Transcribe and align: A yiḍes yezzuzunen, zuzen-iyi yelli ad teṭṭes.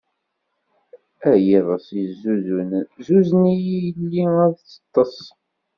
A 1.29 1.31
yiḍes 1.45 1.87
yezzuzunen, 1.97 2.85
zuzen-iyi 3.05 3.77
yelli 3.83 4.23
ad 4.45 4.55
teṭṭes. 4.59 5.17